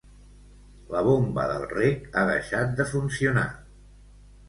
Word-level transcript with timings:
la 0.93 1.03
bomba 1.09 1.45
del 1.53 1.67
reg 1.75 2.09
ha 2.17 2.25
deixat 2.33 2.77
de 2.83 2.91
funcionar 2.97 3.49